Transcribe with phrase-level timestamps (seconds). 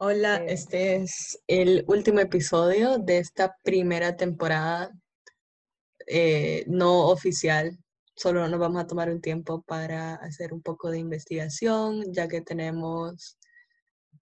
[0.00, 4.92] Hola, Eh, este es el último episodio de esta primera temporada
[6.06, 7.76] eh, no oficial.
[8.14, 12.40] Solo nos vamos a tomar un tiempo para hacer un poco de investigación, ya que
[12.40, 13.38] tenemos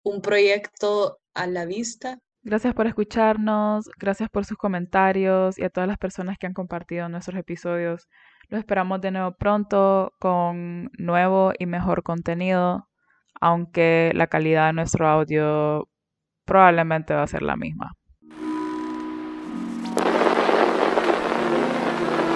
[0.04, 2.20] un proyecto a la vista.
[2.42, 7.10] gracias por escucharnos, gracias por sus comentarios y a todas las personas que han compartido
[7.10, 8.08] nuestros episodios.
[8.48, 12.88] Los esperamos de nuevo pronto con nuevo y mejor contenido,
[13.42, 15.88] aunque la calidad de nuestro audio
[16.46, 17.92] probablemente va a ser la misma.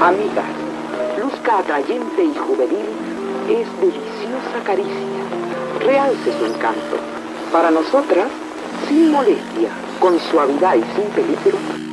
[0.01, 0.43] Amiga,
[1.21, 2.85] luzca atrayente y juvenil,
[3.49, 4.93] es deliciosa caricia.
[5.79, 6.97] Realce su encanto.
[7.51, 8.29] Para nosotras,
[8.87, 11.88] sin molestia, con suavidad y sin peligro.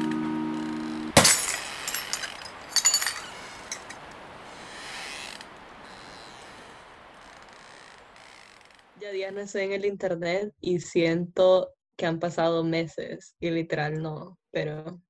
[9.36, 15.02] En el internet y siento que han pasado meses y literal no, pero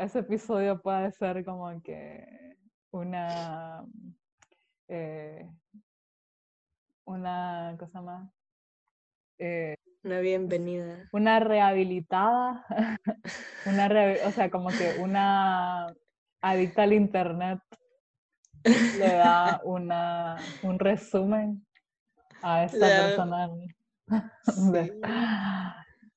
[0.00, 2.26] Ese episodio puede ser como que
[2.90, 3.84] una,
[4.88, 5.48] eh,
[7.04, 8.28] una cosa más,
[9.38, 11.08] eh, una bienvenida.
[11.12, 12.66] una rehabilitada,
[13.66, 13.86] una
[14.26, 15.94] o sea, como que una
[16.40, 17.60] adicta al internet
[18.64, 21.65] le da una, un resumen
[22.46, 23.48] a esta persona.
[23.48, 23.76] de-
[24.44, 25.00] Sí.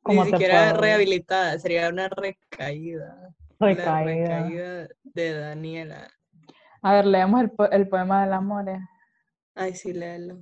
[0.03, 3.33] ¿Cómo Ni siquiera puedo- rehabilitada, sería una recaída.
[3.59, 4.03] La recaída?
[4.05, 6.09] recaída de Daniela.
[6.81, 8.69] A ver, leemos el, po- el poema del amor.
[8.69, 8.79] eh.
[9.55, 10.41] Ay, sí, léelo.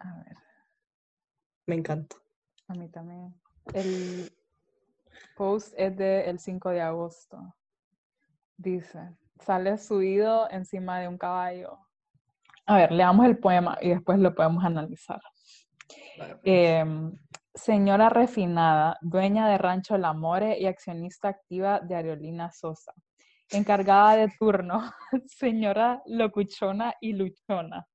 [0.00, 0.36] A ver,
[1.66, 2.16] Me encanta.
[2.68, 3.34] a mí también.
[3.72, 4.32] El
[5.36, 7.54] post es del 5 de agosto.
[8.56, 11.78] Dice, sale subido encima de un caballo.
[12.66, 15.20] A ver, leamos el poema y después lo podemos analizar.
[16.42, 17.12] Em,
[17.54, 22.92] señora refinada, dueña de Rancho La More y accionista activa de Aerolínea Sosa.
[23.50, 24.80] Encargada de turno,
[25.26, 27.86] señora locuchona y luchona.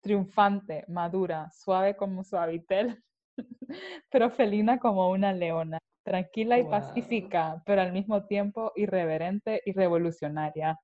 [0.00, 3.02] Triunfante, madura, suave como suavitel,
[4.10, 5.78] pero felina como una leona.
[6.04, 6.70] Tranquila y Wow.
[6.70, 10.78] pacífica, pero al mismo tiempo irreverente y revolucionaria.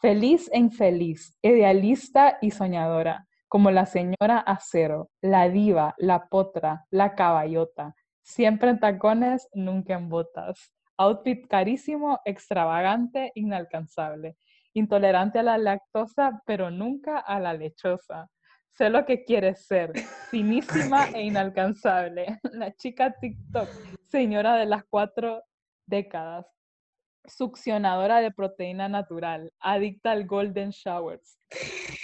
[0.00, 7.14] Feliz e infeliz, idealista y soñadora, como la señora acero, la diva, la potra, la
[7.14, 10.72] caballota, siempre en tacones, nunca en botas.
[10.96, 14.38] Outfit carísimo, extravagante, inalcanzable.
[14.72, 18.30] Intolerante a la lactosa, pero nunca a la lechosa.
[18.72, 19.92] Sé lo que quieres ser,
[20.30, 22.40] finísima e inalcanzable.
[22.52, 23.68] La chica TikTok,
[24.08, 25.42] señora de las cuatro
[25.86, 26.46] décadas.
[27.26, 31.38] Succionadora de proteína natural, adicta al golden showers,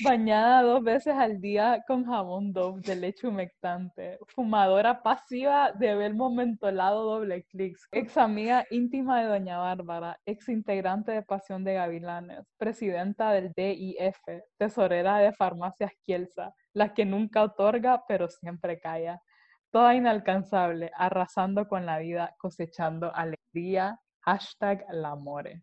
[0.04, 6.31] bañada dos veces al día con jabón Dove de leche humectante, fumadora pasiva de Belmo
[6.31, 12.47] mentolado doble clics, ex amiga íntima de Doña Bárbara, ex integrante de Pasión de Gavilanes,
[12.59, 14.19] presidenta del DIF,
[14.59, 19.22] tesorera de Farmacias Kielsa, la que nunca otorga pero siempre calla,
[19.71, 25.63] toda inalcanzable, arrasando con la vida, cosechando alegría, hashtag la more.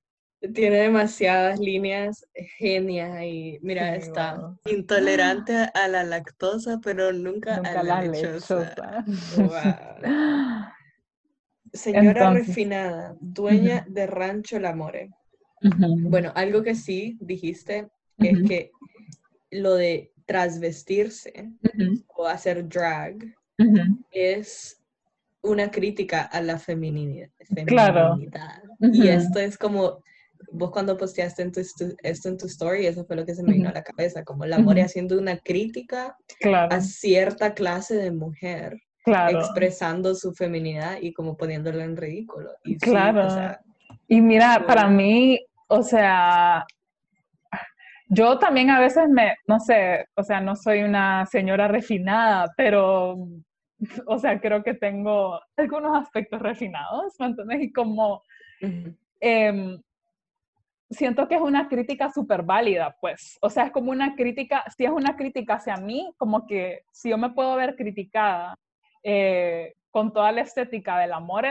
[0.54, 2.26] Tiene demasiadas líneas
[2.58, 3.60] genias ahí.
[3.62, 4.58] Mira, Sí, está wow.
[4.66, 8.74] intolerante a la lactosa, pero nunca, Nunca a la, la lechosa.
[8.76, 9.06] lechosa.
[9.38, 10.02] Wow.
[11.74, 12.48] Señora Entonces.
[12.48, 15.10] refinada, dueña de Rancho La More.
[15.64, 17.88] Ujú, Bueno, algo que sí dijiste
[18.20, 18.72] es que
[19.52, 21.52] lo de trasvestirse
[22.08, 23.16] o hacer drag
[24.12, 24.83] es
[25.44, 27.30] una crítica a la feminidad.
[27.68, 28.18] Claro.
[28.80, 30.02] Y esto es como,
[30.52, 33.54] vos cuando posteaste en tu, esto en tu story, eso fue lo que se me
[33.54, 38.12] vino a la cabeza, como la More haciendo una crítica Claro, a cierta clase de
[38.12, 42.52] mujer, claro, expresando su feminidad y como poniéndola en ridículo.
[42.64, 43.30] Y sí, o claro.
[43.30, 43.60] sea,
[44.08, 46.66] Y mira, para mí, o sea,
[48.08, 53.18] yo también a veces me, no sé, o sea, no soy una señora refinada, pero,
[54.08, 57.62] o sea, creo que tengo algunos aspectos refinados, ¿me entiendes?
[57.64, 58.22] Y como,
[59.20, 59.82] em,
[60.90, 63.38] siento que es una crítica súper válida, pues.
[63.42, 67.10] O sea, es como una crítica, si es una crítica hacia mí, como que si
[67.10, 68.56] yo me puedo ver criticada
[69.04, 71.46] eh, con toda la estética del amor,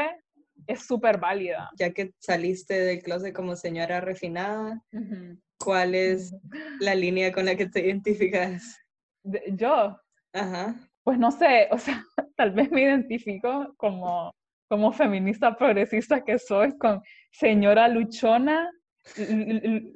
[0.66, 1.70] es súper válida.
[1.76, 5.38] ya que saliste del closet como señora refinada, Ujú.
[5.58, 6.34] ¿cuál es
[6.78, 8.78] la línea con la que te identificas?
[9.24, 9.98] De- yo,
[10.32, 10.74] Ajá.
[11.04, 12.04] Pues no sé, o sea,
[12.36, 14.32] tal vez me identifico como,
[14.68, 18.70] como feminista progresista que soy con señora luchona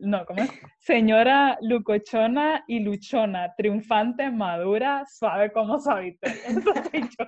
[0.00, 0.50] no, ¿cómo es?
[0.78, 6.26] Señora Lucochona y Luchona, triunfante, madura, suave como suavite.
[6.46, 7.26] Eso soy yo.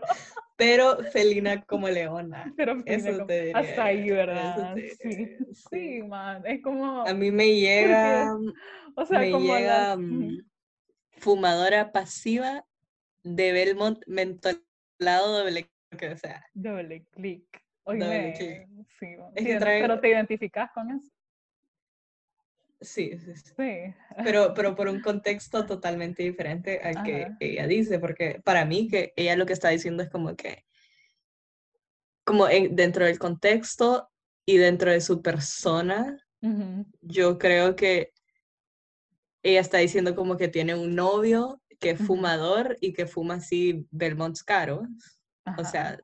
[0.56, 2.52] Pero felina como leona.
[2.56, 4.74] Pero Eso fíjate, te diría hasta ahí, ¿verdad?
[4.74, 5.36] te Sí,
[5.70, 6.42] sí, man.
[6.46, 8.36] Es como, A mí me llega,
[8.96, 10.38] o sea, me como llega mm,
[11.12, 12.64] fumadora pasiva
[13.36, 17.44] de Belmont mentolado doble, que, o sea, Doble clic.
[17.84, 18.86] Doble Oíme, clic.
[18.98, 21.08] sí, Es que trae- pero te identificas con eso.
[22.80, 23.52] sí, sí, sí.
[23.56, 23.94] Sí.
[24.22, 29.12] Pero, pero por un contexto totalmente diferente al que ella dice, porque para mí que
[29.16, 30.64] ella lo que está diciendo es como que,
[32.24, 34.10] como en- dentro del contexto
[34.46, 36.18] y dentro de su persona,
[37.00, 38.12] yo creo que
[39.42, 43.86] ella está diciendo como que tiene un novio que es fumador y que fuma así
[43.90, 44.88] Belmonts caros,
[45.56, 45.98] o sea,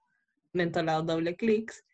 [0.53, 1.85] mentolado doble clics,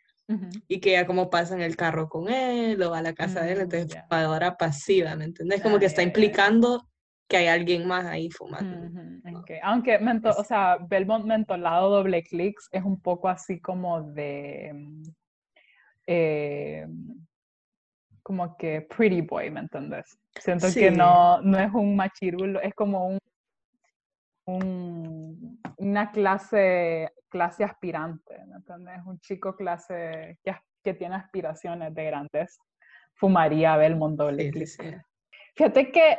[0.69, 3.43] y que ella como pasa en el carro con él o va a la casa
[3.43, 4.03] de él, Mm, entonces ya.
[4.05, 5.61] fumadora pasiva, ¿me entendés?
[5.63, 6.09] Como Ah, que ya, está ya, ya.
[6.09, 6.89] implicando
[7.29, 8.77] que hay alguien más ahí fumando.
[8.77, 9.51] ujú, ok.
[9.63, 15.03] Aunque, mento- o sea, Belmont mentolado doble clics es un poco así como de, mm,
[16.07, 16.87] eh,
[18.23, 20.17] como que pretty boy, ¿me entendés?
[20.39, 23.19] Siento que no, no es un machirulo, es como un,
[24.57, 29.01] un- una clase, clase aspirante, ¿me entendés?
[29.07, 32.59] Un chico clase que, que tiene aspiraciones de grandes.
[33.15, 34.83] Fumaría Belmont doble Sí, sí.
[35.55, 36.19] Fíjate que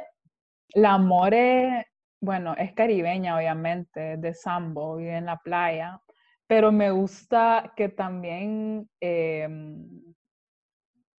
[0.75, 1.87] la More,
[2.21, 5.99] bueno, es caribeña, obviamente, de Sambo, vive en la playa,
[6.47, 10.13] pero me gusta que también, em,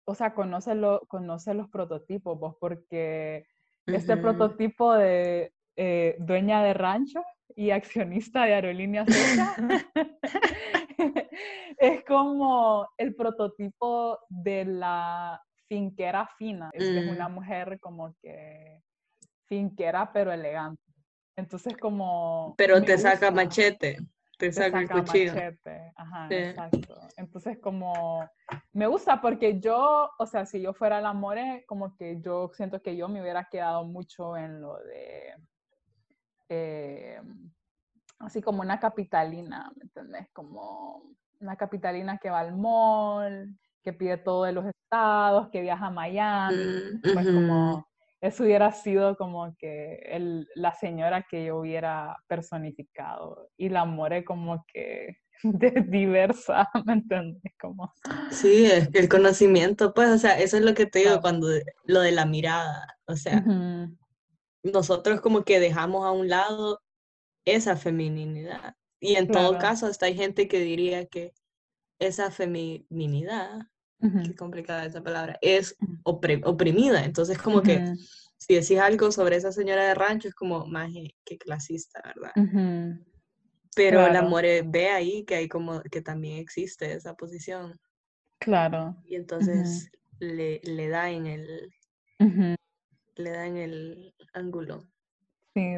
[0.04, 3.46] o sea, conoce, lo- conoce los prototipos, vos, porque
[3.86, 4.22] este Ujú.
[4.22, 7.22] prototipo de eh, dueña de rancho
[7.54, 9.06] y accionista de aerolíneas
[11.78, 16.70] es como el prototipo de la finquera fina.
[16.72, 17.34] Es, es una Mm.
[17.34, 18.80] mujer como que
[19.48, 20.82] finquera pero elegante.
[21.36, 22.54] Entonces como...
[22.58, 23.96] Pero te saca machete,
[24.38, 25.32] te te saca el cuchillo.
[25.34, 25.92] machete.
[25.96, 26.34] Ajá, Sí.
[26.34, 26.94] exacto.
[27.16, 28.28] Entonces como...
[28.72, 32.82] Me gusta porque yo, o sea, si yo fuera la More, como que yo siento
[32.82, 35.34] que yo me hubiera quedado mucho en lo de...
[36.52, 37.20] eh,
[38.18, 40.28] así como una capitalina, ¿me entendés?
[40.32, 41.02] Como
[41.40, 45.90] una capitalina que va al mall, que pide todo de los estados, que viaja a
[45.90, 46.66] Miami,
[47.02, 47.88] Mm, pues como
[48.20, 54.24] eso hubiera sido como que el- la señora que yo hubiera personificado y la more
[54.24, 57.52] como que de diversa, ¿me entiendes?
[57.60, 57.92] Como,
[58.30, 61.22] Sí, es que el conocimiento, pues, o sea, eso es lo que te digo Claro.
[61.22, 61.48] cuando
[61.86, 63.42] lo de la mirada, o sea,
[64.62, 66.80] nosotros como que dejamos a un lado
[67.44, 68.74] esa feminidad.
[69.00, 71.32] Y en todo caso, hasta hay gente que diría que
[71.98, 73.60] esa feminidad,
[74.00, 77.04] ujú, qué complicada esa palabra, es opre- oprimida.
[77.04, 77.82] Entonces, como que
[78.38, 80.90] si decís algo sobre esa señora de rancho, es como, más
[81.24, 82.32] qué clasista, ¿verdad?
[83.74, 84.28] Pero la Claro.
[84.28, 87.78] More ve ahí que hay como que también existe esa posición.
[88.38, 88.96] Claro.
[89.04, 91.70] Y entonces le, le da en el.
[93.16, 94.84] Le da en el ángulo.
[95.54, 95.74] Sí,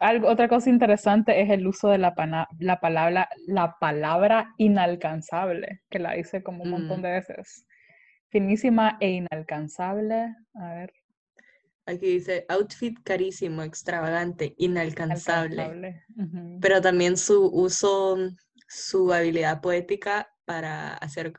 [0.00, 5.82] algo, otra cosa interesante es el uso de la, pana- la palabra, la palabra inalcanzable,
[5.90, 7.02] que la dice como un montón Mm.
[7.02, 7.66] de veces.
[8.28, 10.34] Finísima e inalcanzable.
[10.54, 10.92] A ver,
[11.88, 16.02] Aquí dice outfit carísimo, extravagante, inalcanzable.
[16.60, 18.16] Pero también su uso,
[18.68, 21.32] su habilidad poética para hacer,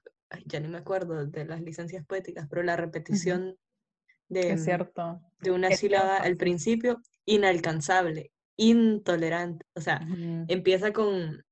[0.45, 3.57] ya ni me acuerdo de las licencias poéticas, pero la repetición
[4.29, 5.21] de, Es cierto.
[5.39, 9.65] de una sílaba al principio, inalcanzable, intolerante.
[9.75, 10.01] O sea,
[10.47, 11.43] empieza con,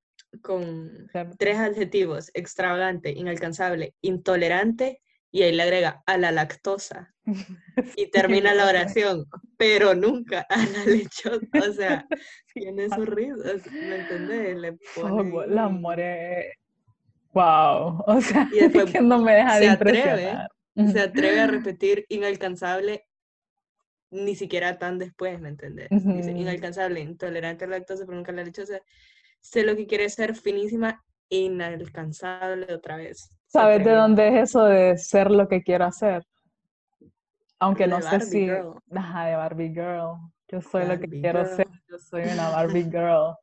[0.42, 5.02] con tres adjetivos, extravagante, inalcanzable, intolerante,
[5.36, 7.14] y ahí le agrega a la lactosa.
[7.98, 9.26] Y termina la oración,
[9.58, 11.40] pero nunca a la lechosa.
[11.54, 12.08] O sea,
[12.54, 14.58] tiene sus risas, ¿me entendés?
[14.58, 14.78] Le
[15.48, 16.54] la more.
[17.34, 18.04] Wow.
[18.08, 20.50] O sea, Y después que no me deja de atreve, impresionar.
[20.76, 23.08] Se atreve a repetir inalcanzable
[24.12, 25.90] ni siquiera tan después, ¿me entendés?
[25.90, 26.42] Dice Ujú.
[26.42, 28.80] inalcanzable, intolerante a la lactosa, pero nunca la lechosa.
[29.42, 33.30] Sé lo que quiere ser finísima, inalcanzable otra vez.
[33.48, 36.26] ¿Sabes de dónde es eso de ser lo que quiero hacer?
[37.60, 38.46] Aunque no De sé Barbie si...
[38.46, 38.80] Girl.
[38.92, 40.18] Ajá, de Barbie Girl.
[40.48, 43.36] Yo soy lo que Barbie quiero ser, yo soy una Barbie Girl.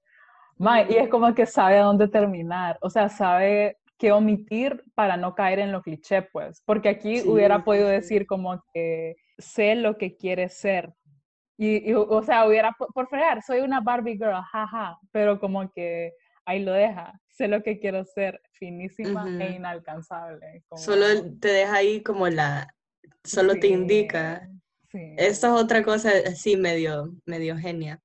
[0.59, 5.17] Ma, y es como que sabe a dónde terminar, o sea, sabe qué omitir para
[5.17, 6.61] no caer en lo cliché, pues.
[6.67, 7.93] Porque aquí Sí, hubiera podido sí.
[7.95, 10.93] decir como que sé lo que quiere ser.
[11.57, 16.15] Y, y, o sea, hubiera, por, fregar, soy una Barbie Girl, jaja, pero como que
[16.45, 17.13] ahí lo deja.
[17.29, 20.65] Sé lo que quiero ser, finísima e inalcanzable.
[20.69, 21.05] como- Solo
[21.39, 22.75] te deja ahí como la,
[23.23, 24.49] solo te indica.
[24.91, 25.15] sí.
[25.17, 28.01] Esto es otra cosa así medio, medio genia.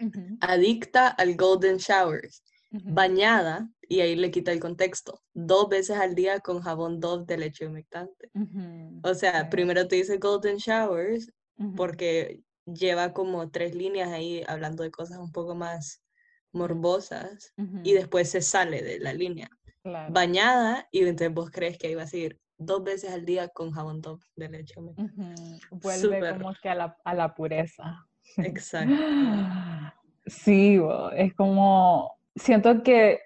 [0.00, 2.42] Ujú, Adicta al golden showers.
[2.82, 5.22] Bañada, y ahí le quita el contexto.
[5.34, 8.30] Dos veces al día con jabón Dove de leche humectante.
[8.34, 11.30] ujú, O sea, primero te dice golden showers
[11.76, 16.02] porque lleva como tres líneas ahí hablando de cosas un poco más
[16.52, 17.52] morbosas
[17.82, 19.50] y después se sale de la línea.
[19.82, 23.70] claro, Bañada y entonces vos crees que iba a seguir dos veces al día con
[23.72, 25.12] jabón Dove de leche humectante.
[25.14, 26.38] ujú, Vuelve Súper.
[26.38, 28.06] como que a la, a la pureza.
[28.38, 28.94] Exacto.
[30.26, 30.80] Sí,
[31.16, 33.20] es como, siento que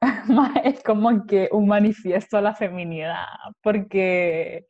[0.64, 3.26] es como que un manifiesto a la feminidad,
[3.62, 4.66] porque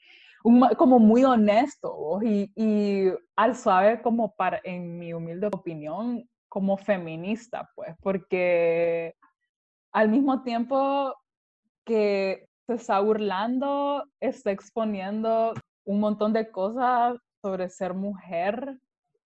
[0.77, 7.69] como muy honesto y, y al suave como para, en mi humilde opinión, como feminista,
[7.75, 9.15] pues, porque
[9.93, 11.15] al mismo tiempo
[11.85, 15.55] que se está burlando, está exponiendo
[15.85, 18.79] un montón de cosas sobre ser mujer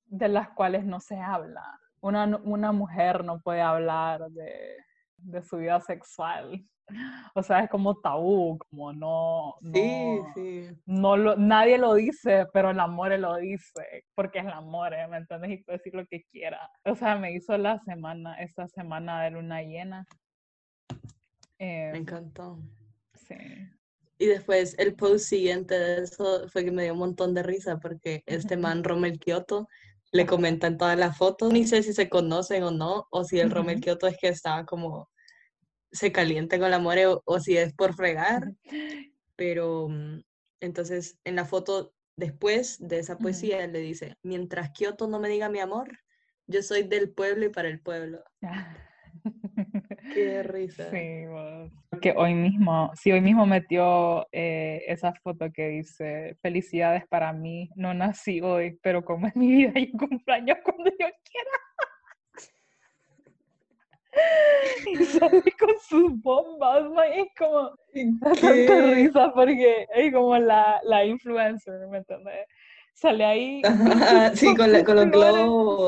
[0.06, 1.81] de las cuales no se habla.
[2.02, 4.76] Una, una mujer no puede hablar de,
[5.16, 6.64] de su vida sexual.
[7.34, 10.68] O sea, es como tabú, como no, Sí, no, sí.
[10.84, 15.16] no lo, nadie lo dice, pero el amor lo dice, porque es el amor, ¿me
[15.16, 15.52] entiendes?
[15.52, 16.68] Y puede decir lo que quiera.
[16.84, 20.06] O sea, me hizo la semana, esta semana de luna llena.
[21.58, 22.58] Me Em, encantó.
[23.14, 23.36] sí.
[24.18, 27.78] Y después el post siguiente de eso fue que me dio un montón de risa
[27.78, 29.66] porque este man Romel Kioto
[30.12, 30.30] le Ajá.
[30.30, 33.50] comenta en todas las fotos, ni sé si se conocen o no, o si el
[33.50, 33.82] Romel Ujú.
[33.84, 35.10] Kioto es que estaba como
[35.90, 38.52] se calienta con la more o, o si es por fregar,
[39.36, 40.20] pero mm,
[40.60, 45.48] entonces en la foto después de esa poesía le dice, mientras Kioto no me diga
[45.48, 45.98] mi amor,
[46.46, 48.22] yo soy del pueblo y para el pueblo.
[50.10, 50.90] Qué risa.
[50.90, 51.70] Sí, vos.
[52.00, 57.68] Que hoy mismo, sí, hoy mismo metió eh, esa foto que dice, felicidades para mí,
[57.76, 61.50] no nací hoy, pero como es mi vida y cumpleaños cuando yo quiera.
[64.92, 67.70] Y sale con sus bombas, ma, y es como,
[68.20, 72.46] da tanta risa porque es como la, la influencer, ¿me entiendes?
[72.94, 75.34] Sale ahí Ajá, sí, con, la- con los flores,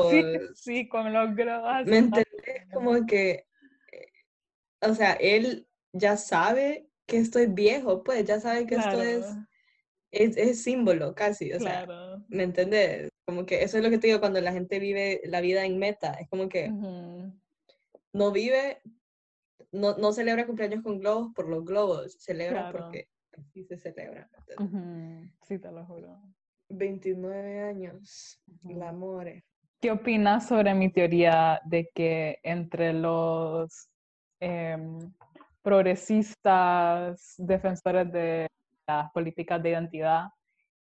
[0.09, 0.55] sí, globos.
[0.55, 1.85] sí, con los globos.
[1.85, 2.25] ¿Me entendés?
[2.73, 3.45] Como que,
[4.89, 9.25] o sea, él ya sabe que esto es viejo, pues, ya sabe que esto es,
[10.11, 11.85] es, es símbolo casi, o sea.
[12.27, 13.09] ¿me entendés?
[13.25, 15.77] Como que eso es lo que te digo cuando la gente vive la vida en
[15.77, 16.69] meta, es como que
[18.13, 18.81] no vive,
[19.71, 22.79] no, no celebra cumpleaños con globos por los globos, celebra Claro.
[22.85, 24.29] porque así se celebra.
[25.43, 26.21] Sí, te lo juro.
[26.69, 28.79] 29 años, Ujú.
[28.79, 29.43] la more.
[29.81, 33.89] ¿Qué opinas sobre mi teoría de que entre los
[34.39, 34.99] em,
[35.61, 38.47] progresistas, defensores de
[38.87, 40.29] las políticas de identidad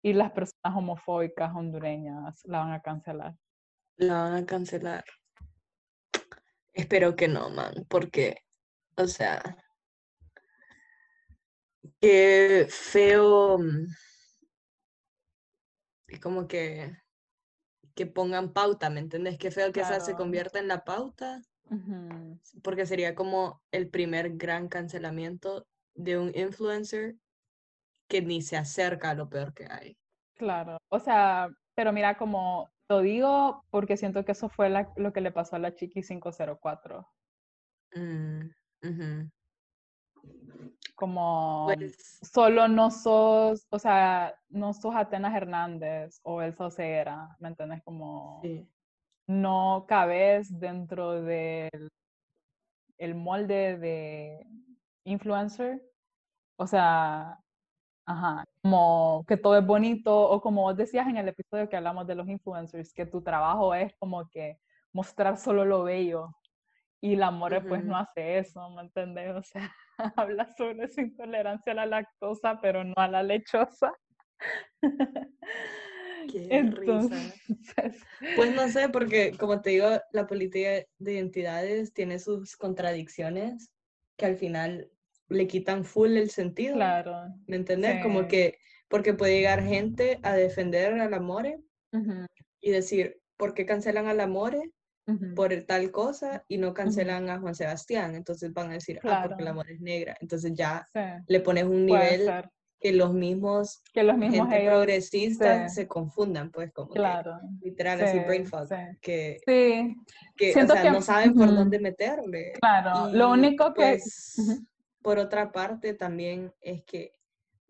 [0.01, 3.36] y las personas homofóbicas hondureñas la van a cancelar?
[3.98, 5.03] La van a cancelar.
[6.74, 8.38] Espero que no, man, porque,
[8.96, 9.41] o sea,
[12.00, 13.88] qué feo, mm,
[16.22, 16.96] como que,
[17.96, 19.38] que pongan pauta, ¿me entiendes?
[19.38, 21.41] Qué feo que esa se convierta en la pauta,
[22.64, 27.16] Porque sería como el primer gran cancelamiento de un influencer
[28.08, 29.98] que ni se acerca a lo peor que hay.
[30.36, 35.14] Claro, o sea, pero mira, como lo digo porque siento que eso fue la- lo
[35.14, 37.08] que le pasó a la Chiqui 504.
[37.96, 38.50] Mm.
[40.96, 47.50] Como Pues, solo no sos, o sea, no sos Atenas Hernández o Elsa Oseguera, ¿me
[47.50, 47.82] entiendes?
[47.84, 48.68] Como sí.
[49.30, 51.90] No cabes dentro del
[52.98, 54.46] el molde de
[55.04, 55.82] influencer.
[56.58, 57.40] O sea,
[58.08, 62.08] ajá, como que todo es bonito, o como vos decías en el episodio que hablamos
[62.08, 64.58] de los influencers, que tu trabajo es como que
[64.94, 66.36] mostrar solo lo bello.
[67.00, 69.36] Y la More pues no hace eso, ¿me entendés?
[69.36, 69.72] O sea,
[70.18, 73.94] habla sobre su intolerancia a la lactosa, pero no a la lechosa.
[76.32, 76.58] Qué risa.
[76.58, 78.04] Entonces,
[78.36, 83.72] Pues no sé, porque como te digo, la política de identidades tiene sus contradicciones
[84.18, 84.92] que al final
[85.30, 86.76] le quitan full el sentido.
[86.76, 87.16] claro.
[87.48, 88.02] ¿Me entendés?
[88.04, 88.58] Como que,
[88.88, 91.60] porque puede llegar gente a defender al Amore
[92.62, 94.72] y decir, ¿por qué cancelan al Amore
[95.36, 98.16] por tal cosa y no cancelan a Juan Sebastián?
[98.16, 99.52] Entonces van a decir, ah, porque el Claro.
[99.52, 100.18] Amore es negra.
[100.20, 102.50] Entonces ya sí, le pones un puede nivel ser.
[102.80, 105.76] Que los mismos Que los mismos gente ellos, progresista sí.
[105.76, 107.38] se confundan, pues como claro.
[107.62, 108.76] que literal así brain Sí, fog, sí.
[109.02, 109.96] que, Sí,
[110.50, 112.54] o Siento sea, que- no saben por dónde meterle.
[112.62, 113.10] claro.
[113.12, 113.82] Lo único que...
[113.82, 114.64] pues,
[115.02, 117.14] por otra parte también es que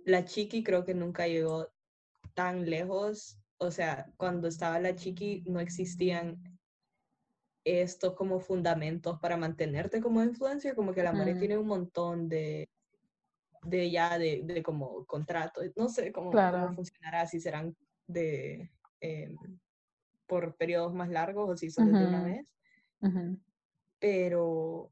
[0.06, 1.68] la chiqui creo que nunca llegó
[2.34, 6.42] tan lejos, o sea, cuando estaba la chiqui no existían
[7.66, 11.40] estos como fundamentos para mantenerte como influencer, como que la More Ujú.
[11.40, 12.70] tiene un montón de,
[13.64, 16.62] de ya, de, de como contratos, no sé cómo, Claro.
[16.62, 17.76] cómo funcionará, si serán
[18.08, 18.70] de,
[19.02, 19.36] em,
[20.28, 22.56] por periodos más largos o si solo de una vez,
[24.00, 24.92] pero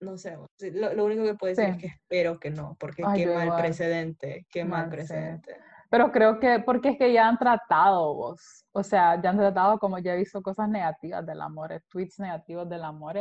[0.00, 0.36] no sé,
[0.72, 3.56] lo, lo único que puedo decir es que espero que no, porque Ay, qué mal
[3.56, 4.96] precedente, qué mal Mal, sí.
[4.96, 5.56] precedente.
[5.88, 9.78] Pero creo que, porque es que ya han tratado vos, o sea, ya han tratado,
[9.78, 13.16] como ya he visto cosas negativas del amor, tweets negativos del amor,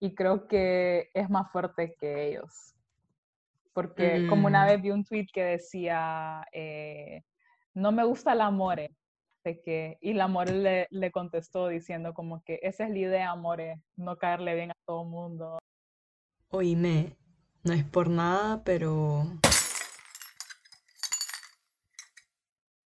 [0.00, 2.73] y creo que es más fuerte que ellos.
[3.74, 4.68] Porque como una Mm.
[4.68, 7.22] vez vi un tweet que decía, eh,
[7.74, 8.78] no me gusta el amor,
[9.44, 13.30] de que, y la amor le, le contestó diciendo como que esa es la idea,
[13.30, 15.58] amore, no caerle bien a todo el mundo.
[16.50, 17.16] Oíme,
[17.64, 19.24] no es por nada, pero